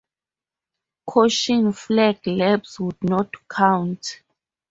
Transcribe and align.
Caution 1.05 1.73
flag 1.73 2.25
laps 2.25 2.79
would 2.79 3.03
not 3.03 3.35
count. 3.47 4.23